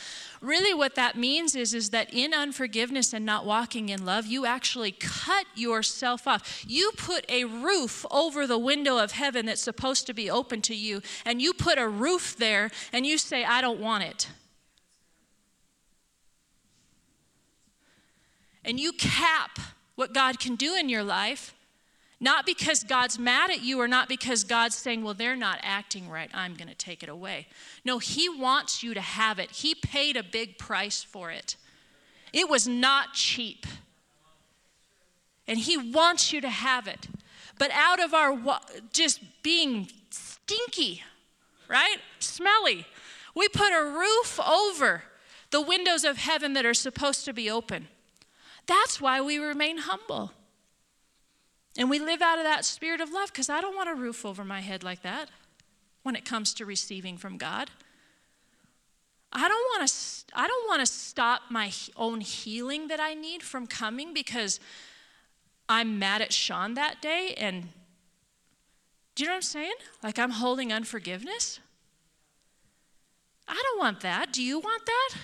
[0.40, 4.46] Really, what that means is, is that in unforgiveness and not walking in love, you
[4.46, 6.64] actually cut yourself off.
[6.68, 10.74] You put a roof over the window of heaven that's supposed to be open to
[10.76, 14.28] you, and you put a roof there, and you say, I don't want it.
[18.64, 19.58] And you cap
[19.96, 21.56] what God can do in your life
[22.20, 26.08] not because God's mad at you or not because God's saying, well, they're not acting
[26.08, 27.46] right, I'm going to take it away.
[27.84, 29.50] No, He wants you to have it.
[29.50, 31.56] He paid a big price for it.
[32.32, 33.66] It was not cheap.
[35.46, 37.08] And He wants you to have it.
[37.58, 38.60] But out of our
[38.92, 41.02] just being stinky,
[41.68, 41.98] right?
[42.18, 42.86] Smelly.
[43.34, 45.04] We put a roof over
[45.50, 47.88] the windows of heaven that are supposed to be open.
[48.66, 50.32] That's why we remain humble.
[51.76, 54.24] And we live out of that spirit of love because I don't want a roof
[54.24, 55.28] over my head like that
[56.02, 57.70] when it comes to receiving from God.
[59.32, 59.94] I don't want to
[60.34, 64.60] I don't want to stop my own healing that I need from coming because
[65.68, 67.68] I'm mad at Sean that day and
[69.16, 69.74] do you know what I'm saying?
[70.02, 71.58] Like I'm holding unforgiveness?
[73.48, 74.32] I don't want that.
[74.32, 75.14] Do you want that?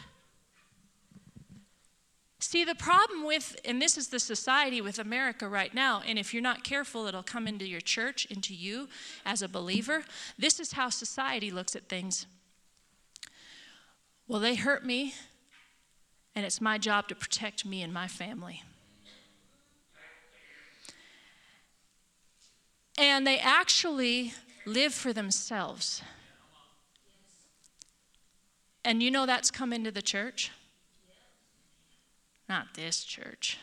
[2.43, 6.33] See, the problem with, and this is the society with America right now, and if
[6.33, 8.89] you're not careful, it'll come into your church, into you
[9.27, 10.05] as a believer.
[10.39, 12.27] This is how society looks at things.
[14.27, 15.13] Well, they hurt me,
[16.35, 18.63] and it's my job to protect me and my family.
[22.97, 24.33] And they actually
[24.65, 26.03] live for themselves.
[28.83, 30.51] And you know that's come into the church?
[32.51, 33.59] Not this church.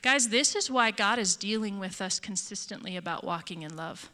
[0.00, 4.10] Guys, this is why God is dealing with us consistently about walking in love.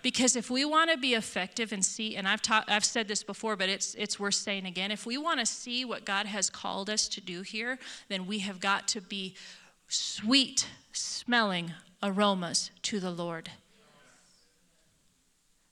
[0.00, 3.22] Because if we want to be effective and see, and I've, ta- I've said this
[3.22, 6.48] before, but it's, it's worth saying again, if we want to see what God has
[6.48, 9.34] called us to do here, then we have got to be
[9.88, 13.50] sweet smelling aromas to the Lord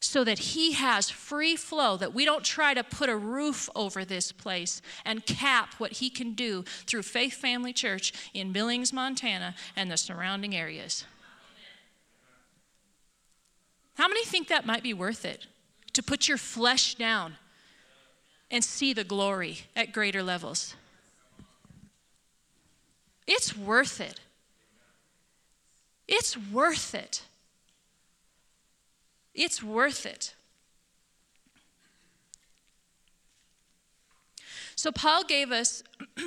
[0.05, 4.05] so that He has free flow, that we don't try to put a roof over
[4.05, 9.55] this place and cap what He can do through Faith Family Church in Billings, Montana,
[9.75, 11.05] and the surrounding areas.
[13.95, 15.47] How many think that might be worth it?
[15.95, 17.37] To put your flesh down
[18.51, 20.75] and see the glory at greater levels.
[23.27, 24.21] It's worth it.
[26.07, 27.23] It's worth it.
[29.35, 30.35] It's worth it.
[34.77, 35.83] So, Paul gave us.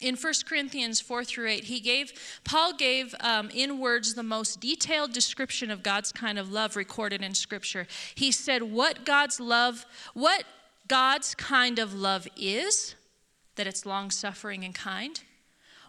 [0.00, 2.12] in 1 corinthians 4 through 8 he gave
[2.44, 7.22] paul gave um, in words the most detailed description of god's kind of love recorded
[7.22, 10.44] in scripture he said what god's love what
[10.88, 12.96] god's kind of love is
[13.54, 15.22] that it's long suffering and kind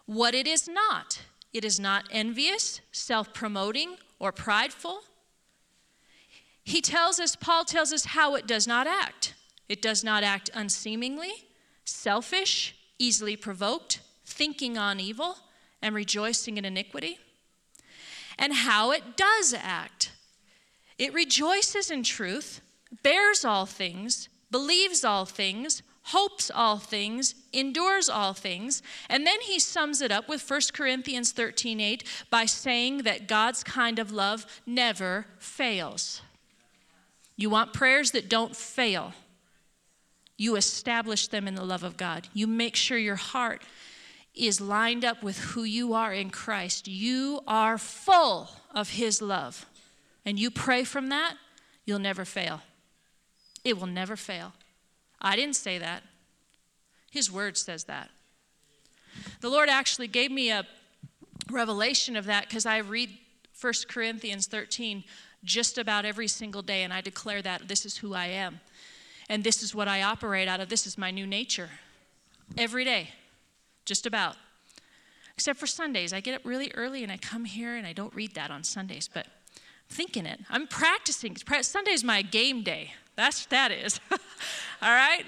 [0.06, 5.02] what it is not it is not envious self-promoting or prideful
[6.66, 9.36] he tells us, Paul tells us how it does not act.
[9.70, 11.32] It does not act unseemingly,
[11.86, 15.38] selfish, easily provoked, thinking on evil,
[15.82, 17.20] and rejoicing in iniquity.
[18.40, 20.12] And how it does act.
[20.98, 22.62] It rejoices in truth,
[23.04, 28.82] bears all things, believes all things, hopes all things, endures all things.
[29.08, 33.64] And then he sums it up with 1 Corinthians 13 8 by saying that God's
[33.64, 36.22] kind of love never fails.
[37.38, 39.14] You want prayers that don't fail.
[40.38, 42.28] You establish them in the love of God.
[42.34, 43.62] You make sure your heart
[44.34, 46.88] is lined up with who you are in Christ.
[46.88, 49.66] You are full of His love.
[50.26, 51.36] And you pray from that,
[51.86, 52.62] you'll never fail.
[53.64, 54.54] It will never fail.
[55.22, 56.04] I didn't say that.
[57.10, 58.10] His word says that.
[59.40, 60.66] The Lord actually gave me a
[61.50, 63.10] revelation of that because I read
[63.60, 65.04] 1 Corinthians 13
[65.46, 68.60] just about every single day, and I declare that this is who I am.
[69.30, 70.70] And this is what I operate out of.
[70.70, 71.70] This is my new nature.
[72.58, 73.10] Every day,
[73.86, 74.36] just about.
[75.36, 76.14] Except for Sundays.
[76.14, 78.64] I get up really early and I come here and I don't read that on
[78.64, 80.40] Sundays, but I'm thinking it.
[80.50, 81.36] I'm practicing.
[81.62, 82.94] Sunday's my game day.
[83.16, 84.00] That's that is.
[84.12, 84.20] All
[84.94, 85.26] right?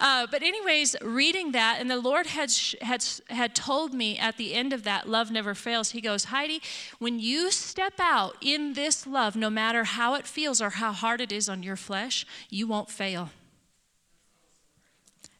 [0.00, 4.54] Uh, but anyways, reading that, and the Lord had, had, had told me at the
[4.54, 5.90] end of that, love never fails.
[5.90, 6.62] He goes, Heidi,
[6.98, 11.20] when you step out in this love, no matter how it feels or how hard
[11.20, 13.28] it is on your flesh, you won't fail.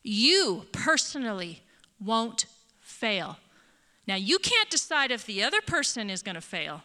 [0.03, 1.63] You personally
[1.99, 2.45] won't
[2.81, 3.39] fail.
[4.07, 6.83] Now, you can't decide if the other person is going to fail.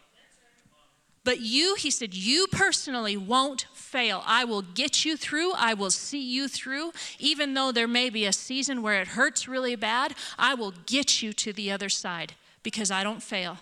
[1.24, 4.22] But you, he said, you personally won't fail.
[4.26, 5.52] I will get you through.
[5.54, 6.92] I will see you through.
[7.18, 11.22] Even though there may be a season where it hurts really bad, I will get
[11.22, 13.58] you to the other side because I don't fail.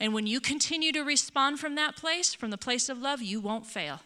[0.00, 3.40] And when you continue to respond from that place, from the place of love, you
[3.40, 4.00] won't fail.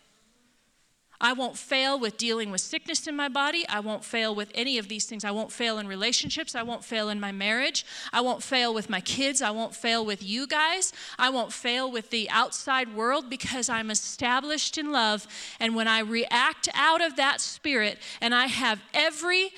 [1.22, 3.64] I won't fail with dealing with sickness in my body.
[3.68, 5.24] I won't fail with any of these things.
[5.24, 6.56] I won't fail in relationships.
[6.56, 7.86] I won't fail in my marriage.
[8.12, 9.40] I won't fail with my kids.
[9.40, 10.92] I won't fail with you guys.
[11.18, 15.28] I won't fail with the outside world because I'm established in love.
[15.60, 19.52] And when I react out of that spirit and I have every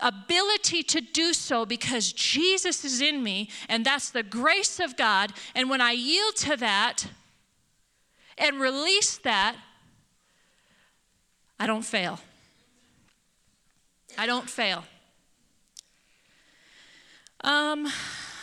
[0.00, 5.32] ability to do so because Jesus is in me, and that's the grace of God.
[5.54, 7.08] And when I yield to that,
[8.38, 9.56] and release that,
[11.58, 12.20] I don't fail.
[14.18, 14.84] I don't fail.
[17.44, 17.88] Um,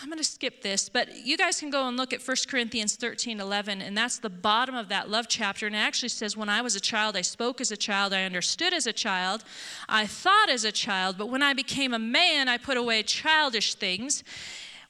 [0.02, 2.96] I'm going to skip this, but you guys can go and look at 1 Corinthians
[2.96, 5.68] 13 11, and that's the bottom of that love chapter.
[5.68, 8.24] And it actually says, When I was a child, I spoke as a child, I
[8.24, 9.44] understood as a child,
[9.88, 13.76] I thought as a child, but when I became a man, I put away childish
[13.76, 14.24] things,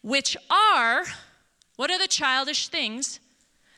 [0.01, 1.05] which are,
[1.75, 3.19] what are the childish things?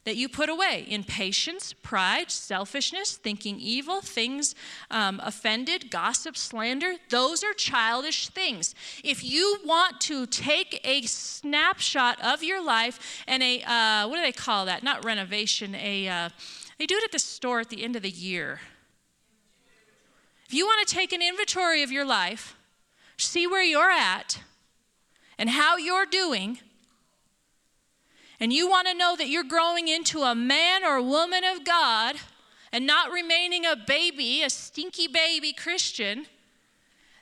[0.04, 4.56] That you put away impatience, pride, selfishness, thinking evil, things
[4.90, 6.96] um, offended, gossip, slander.
[7.10, 8.74] Those are childish things.
[9.04, 14.24] If you want to take a snapshot of your life and a, uh, what do
[14.24, 14.82] they call that?
[14.82, 16.30] Not renovation, a, uh,
[16.80, 18.60] they do it at the store at the end of the year.
[20.48, 22.58] If you want to take an inventory of your life,
[23.18, 24.40] see where you're at
[25.38, 26.60] and how you're doing
[28.42, 32.16] and you want to know that you're growing into a man or woman of God
[32.72, 36.26] and not remaining a baby, a stinky baby Christian,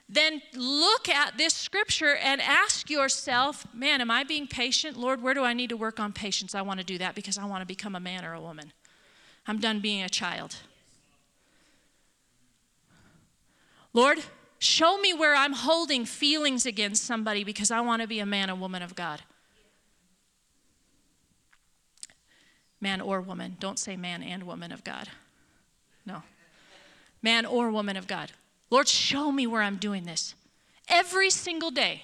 [0.08, 4.96] then look at this scripture and ask yourself, man, am I being patient?
[4.96, 6.54] Lord, where do I need to work on patience?
[6.54, 8.72] I want to do that because I want to become a man or a woman.
[9.46, 10.56] I'm done being a child.
[13.92, 14.20] Lord,
[14.58, 18.48] show me where I'm holding feelings against somebody because I want to be a man
[18.48, 19.20] or woman of God.
[22.80, 23.56] Man or woman.
[23.60, 25.08] Don't say man and woman of God.
[26.06, 26.22] No.
[27.22, 28.32] Man or woman of God.
[28.70, 30.34] Lord, show me where I'm doing this
[30.88, 32.02] every single day.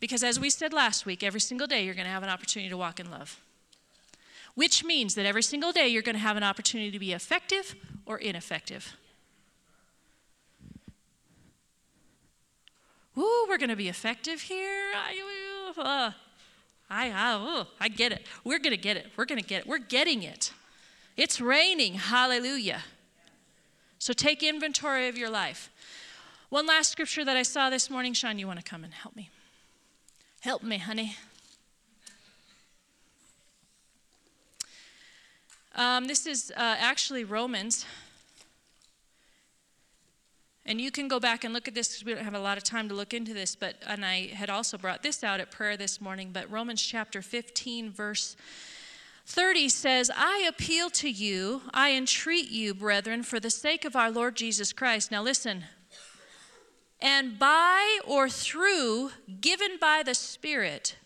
[0.00, 2.68] Because as we said last week, every single day you're going to have an opportunity
[2.68, 3.40] to walk in love.
[4.54, 7.74] Which means that every single day you're going to have an opportunity to be effective
[8.06, 8.96] or ineffective.
[13.16, 14.92] Ooh, we're going to be effective here.
[15.76, 16.12] Uh,
[16.90, 18.26] I, I, oh, I get it.
[18.44, 19.06] We're going to get it.
[19.16, 19.66] We're going to get it.
[19.66, 20.52] We're getting it.
[21.16, 21.94] It's raining.
[21.94, 22.82] Hallelujah.
[23.98, 25.70] So take inventory of your life.
[26.50, 28.12] One last scripture that I saw this morning.
[28.12, 29.30] Sean, you want to come and help me?
[30.40, 31.16] Help me, honey.
[35.74, 37.86] Um, this is uh, actually Romans
[40.66, 42.56] and you can go back and look at this because we don't have a lot
[42.56, 45.50] of time to look into this, but and I had also brought this out at
[45.50, 48.36] prayer this morning, but Romans chapter 15 verse
[49.26, 54.10] 30 says, I appeal to you, I entreat you, brethren, for the sake of our
[54.10, 55.10] Lord Jesus Christ.
[55.10, 55.64] Now listen.
[57.00, 59.10] And by or through,
[59.40, 60.96] given by the Spirit,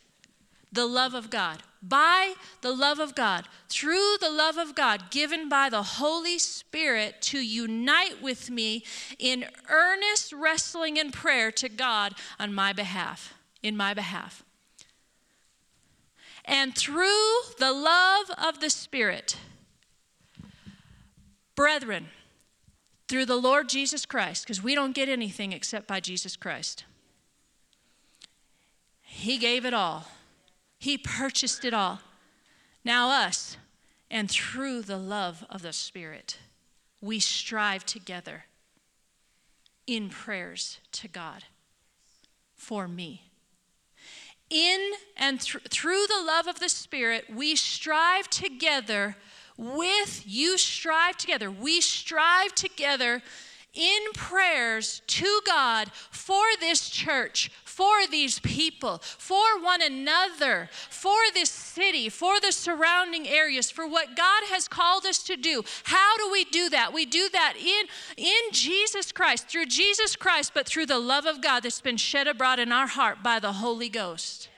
[0.72, 5.48] the love of God by the love of God, through the love of God given
[5.48, 8.84] by the Holy Spirit to unite with me
[9.18, 14.42] in earnest wrestling and prayer to God on my behalf, in my behalf.
[16.44, 19.36] And through the love of the Spirit,
[21.54, 22.06] brethren,
[23.06, 26.84] through the Lord Jesus Christ, because we don't get anything except by Jesus Christ.
[29.02, 30.06] He gave it all.
[30.78, 32.00] He purchased it all.
[32.84, 33.56] Now, us,
[34.10, 36.38] and through the love of the Spirit,
[37.00, 38.44] we strive together
[39.86, 41.44] in prayers to God
[42.54, 43.22] for me.
[44.50, 49.16] In and th- through the love of the Spirit, we strive together
[49.56, 51.50] with you, strive together.
[51.50, 53.22] We strive together
[53.74, 61.48] in prayers to God for this church, for these people, for one another, for this
[61.48, 65.62] city, for the surrounding areas, for what God has called us to do.
[65.84, 66.92] How do we do that?
[66.92, 71.40] We do that in, in Jesus Christ, through Jesus Christ, but through the love of
[71.40, 74.48] God that's been shed abroad in our heart by the Holy Ghost.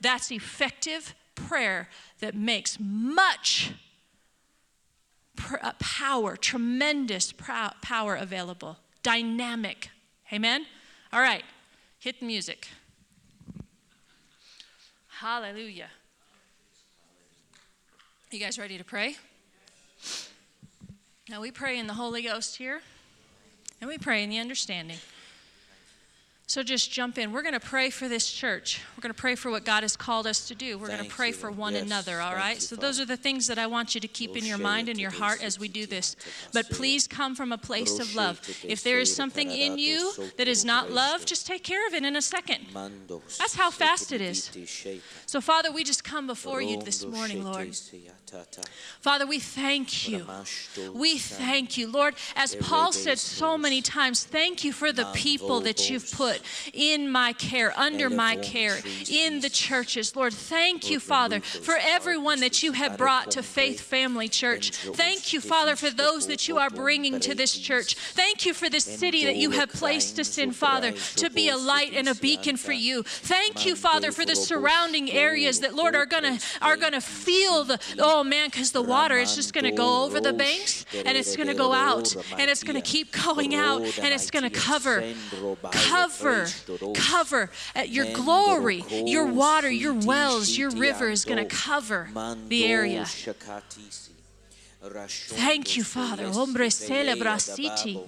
[0.00, 3.74] That's effective prayer that makes much
[5.60, 9.90] uh, power, tremendous power available, dynamic.
[10.32, 10.64] Amen?
[11.12, 11.44] All right.
[12.00, 12.66] Hit music.
[15.08, 15.90] Hallelujah.
[18.30, 19.16] You guys ready to pray?
[21.28, 22.80] Now we pray in the Holy Ghost here,
[23.82, 24.96] and we pray in the understanding.
[26.50, 27.30] So just jump in.
[27.30, 28.80] We're going to pray for this church.
[28.96, 30.78] We're going to pray for what God has called us to do.
[30.78, 32.60] We're going to pray for one yes, another, all right?
[32.60, 34.98] So those are the things that I want you to keep in your mind and
[34.98, 36.16] your heart as we do this.
[36.52, 38.40] But please come from a place of love.
[38.64, 42.04] If there is something in you that is not love, just take care of it
[42.04, 42.66] in a second.
[43.38, 44.50] That's how fast it is.
[45.26, 47.76] So, Father, we just come before you this morning, Lord.
[49.00, 50.26] Father, we thank you.
[50.94, 51.86] We thank you.
[51.86, 56.39] Lord, as Paul said so many times, thank you for the people that you've put
[56.40, 58.78] put in my care, under my care,
[59.10, 60.14] in the churches.
[60.16, 64.70] Lord, thank you, Father, for everyone that you have brought to Faith Family Church.
[64.70, 67.94] Thank you, Father, for those that you are bringing to this church.
[67.94, 71.56] Thank you for this city that you have placed us in, Father, to be a
[71.56, 73.02] light and a beacon for you.
[73.02, 77.78] Thank you, Father, for the surrounding areas that, Lord, are gonna are gonna feel the
[77.98, 81.54] oh man, because the water is just gonna go over the banks and it's gonna
[81.54, 85.02] go out and it's gonna keep going out and it's gonna cover,
[85.70, 86.29] cover,
[86.94, 92.08] cover at uh, your glory, your water, your wells, your river is gonna cover
[92.48, 93.06] the area.
[94.82, 96.28] Thank you, Father.
[96.28, 98.00] Hombre celebra city.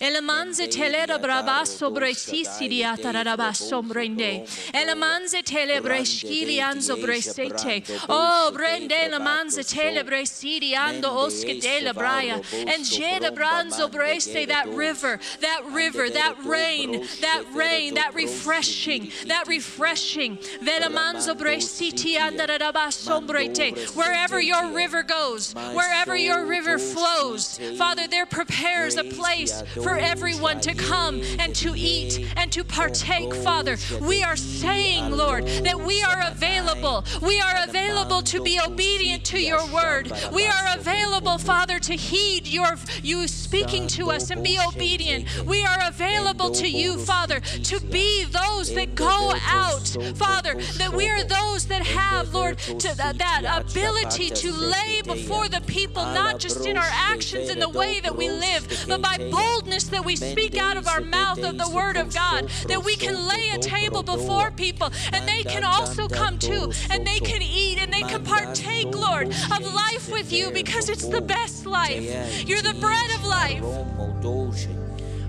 [0.00, 4.46] Elemanze telera braba sobre sisi ataraba sombrende.
[4.72, 7.82] Elemanze telebre skili anzo bresete.
[8.08, 12.34] Oh, brende elemanze telebre sidi ando oske dele braya.
[12.54, 19.48] And jeda branzo breste that river, that river, that rain, that rain, that refreshing, that
[19.48, 20.36] refreshing.
[20.62, 23.96] Velamanzo bresiti andaraba sombrete.
[23.96, 30.60] Wherever your river goes, wherever your river flows, Father, there prepares a place for everyone
[30.60, 33.76] to come and to eat and to partake, Father.
[34.00, 37.04] We are saying, Lord, that we are available.
[37.22, 40.12] We are available to be obedient to your word.
[40.32, 45.44] We are available, Father, to heed your you speaking to us and be obedient.
[45.44, 51.08] We are available to you, Father, to be those that go out, Father, that we
[51.08, 56.38] are those that have, Lord, to, that, that ability to lay before the people, not
[56.38, 60.16] just in our actions and the way that we live, but by boldness that we
[60.16, 63.58] speak out of our mouth of the Word of God, that we can lay a
[63.58, 68.02] table before people and they can also come too and they can eat and they
[68.02, 72.02] can partake, Lord, of life with you because it's the best life.
[72.48, 73.64] You're the bread of life.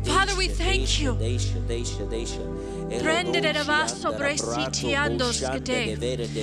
[0.03, 1.15] Father, we thank you.
[2.99, 5.97] Prendere vaso bresiti andoskete.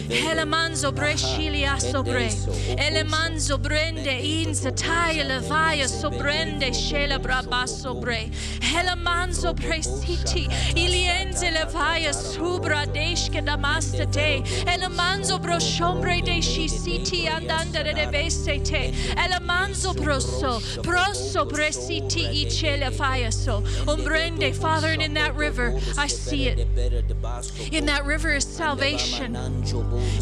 [0.08, 2.30] Hele manzo brescilia sobre.
[2.76, 8.30] Ele manzo brende in satai levaya sobrende shela braba sobre.
[8.60, 14.42] Hele manzo bresiti ilienze levaya subra deshke damastate.
[14.66, 18.94] Ele manzo broshombre de shisiti andandere de vesete.
[19.16, 20.60] Ele manzo broso.
[20.82, 23.60] Broso bresiti ichele fire so.
[23.86, 27.72] Umbrende, Father, in that river I see it.
[27.72, 29.36] In that river is salvation.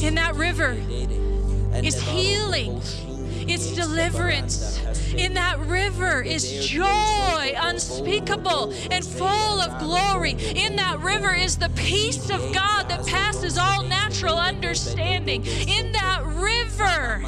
[0.01, 0.77] In that river
[1.83, 2.81] is healing.
[3.49, 4.81] It's deliverance.
[5.15, 10.33] In that river is joy unspeakable and full of glory.
[10.33, 15.47] In that river is the peace of God that passes all natural understanding.
[15.47, 17.23] In that river,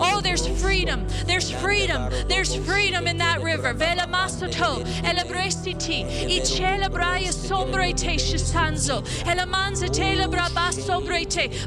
[0.00, 1.06] oh, there's freedom.
[1.26, 2.12] There's freedom.
[2.28, 3.74] There's freedom in that river.
[3.74, 10.84] Velamasoto, elebresiti, icelebraia sombrete shisanzo, elamanza telebrabas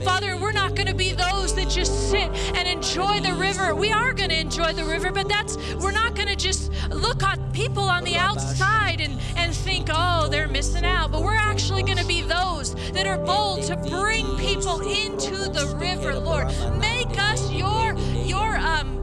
[0.03, 3.75] Father, we're not going to be those that just sit and enjoy the river.
[3.75, 7.23] We are going to enjoy the river, but that's we're not going to just look
[7.23, 11.11] at people on the outside and, and think, oh, they're missing out.
[11.11, 15.75] But we're actually going to be those that are bold to bring people into the
[15.79, 16.47] river, Lord.
[16.79, 18.97] Make us your your um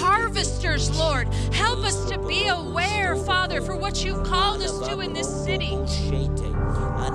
[0.00, 1.28] harvesters, Lord.
[1.52, 5.76] Help us to be aware, Father, for what you've called us to in this city.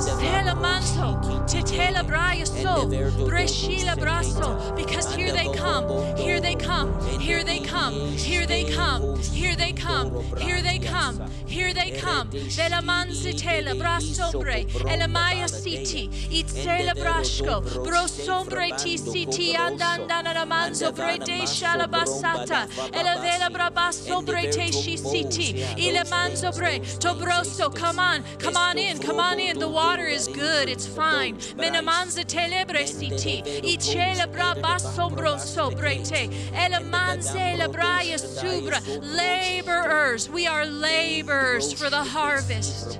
[0.01, 2.89] Tela manso, tetela brayaso,
[3.27, 6.89] breshila braso, because here they come, here they come,
[7.19, 12.29] here they come, here they come, here they come, here they come, here they come.
[12.31, 19.53] Vela manzitela brasombre, elamaya city, itzela brashko, brosombre ti city.
[19.53, 23.49] Andandana manzo brede shalabasata, elavela
[23.91, 29.39] brabasombre te shi city, ile manzo bre, tobroso, come on, come on in, come on
[29.39, 31.35] in, the water is good, it's fine.
[31.55, 40.29] Menamanza telebre siti, i celebra basombro sobrete, elemanze lebraya subra, laborers.
[40.29, 42.99] We are laborers for the harvest.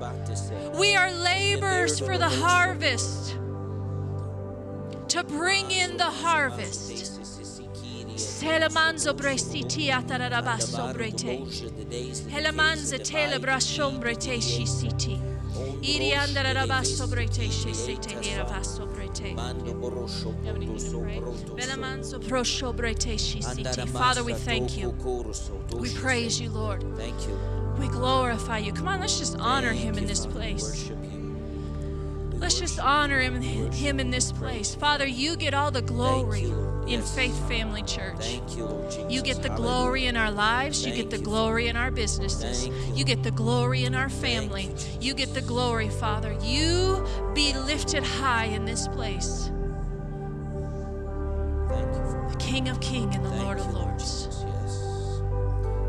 [0.78, 3.38] We are laborers for the harvest.
[5.10, 6.91] To bring in the harvest.
[8.22, 11.40] Selemanzo bresiti atararabaso brete.
[12.30, 15.20] Helemanze telebra sombrete shisiti.
[15.82, 19.36] Iri andarabaso brete shisite niravaso brete.
[21.56, 23.90] Velamanzo prosho brete shisiti.
[23.90, 24.94] Father, we thank you.
[25.78, 26.84] We praise you, Lord.
[26.96, 27.38] Thank you.
[27.80, 28.74] We glorify you.
[28.74, 30.92] Come on, let's just honor him in this place.
[32.34, 33.42] Let's just honor him,
[33.72, 34.74] him in this place.
[34.76, 36.52] Father, you get all the glory.
[36.88, 38.16] In Faith Family Church.
[38.18, 39.12] Thank you, Lord Jesus.
[39.12, 40.86] You get the glory in our lives.
[40.86, 42.64] You get the glory in our businesses.
[42.64, 44.64] Thank you, You get the glory in our family.
[44.64, 46.36] you, You get the glory, Father.
[46.42, 49.52] You be lifted high in this place.
[51.70, 52.28] Thank you, Father.
[52.30, 54.28] The King of Kings and the Thank Lord of Lords.
[54.46, 55.22] Yes.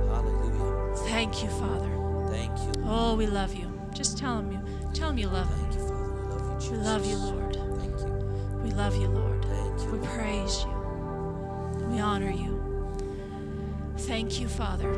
[0.08, 0.96] Hallelujah.
[1.08, 1.90] Thank you, Father.
[2.30, 2.82] Thank you.
[2.86, 3.68] Oh, we love you.
[3.94, 4.60] Just tell him you.
[4.94, 5.58] Tell him you love him.
[5.70, 6.12] Thank you, Father.
[6.12, 6.70] We love you, Jesus.
[6.70, 7.56] We love you, Lord.
[7.80, 8.62] Thank you.
[8.62, 9.44] We love you, Lord.
[9.44, 9.98] Thank you.
[9.98, 10.81] We praise you.
[11.92, 12.58] We honor you.
[13.98, 14.94] Thank you, Father.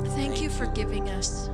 [0.00, 1.48] Thank, Thank you for giving us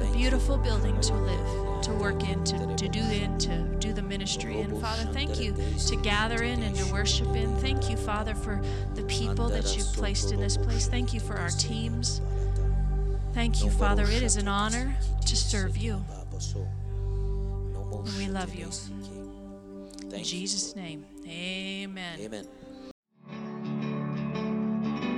[0.00, 4.02] a beautiful building to live, to work in, to, to do in, to do the
[4.02, 4.80] ministry in.
[4.80, 5.56] Father, thank you
[5.88, 7.56] to gather in and to worship in.
[7.56, 8.62] Thank you, Father, for
[8.94, 10.86] the people that you've placed in this place.
[10.86, 12.20] Thank you for our teams.
[13.34, 14.04] Thank you, Father.
[14.04, 14.94] It is an honor
[15.26, 16.00] to serve you.
[17.90, 18.68] And we love you.
[20.12, 20.22] In.
[20.22, 22.20] Jesus' name, amen.
[22.20, 22.46] Amen.